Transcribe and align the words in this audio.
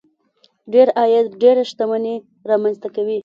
ډېر 0.73 0.87
عاید 0.99 1.27
ډېره 1.41 1.61
شتمني 1.71 2.15
رامنځته 2.49 2.87
کوي. 2.95 3.17